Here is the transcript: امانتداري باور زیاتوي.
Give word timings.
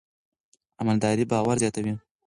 امانتداري 0.81 1.23
باور 1.31 1.55
زیاتوي. 1.61 1.93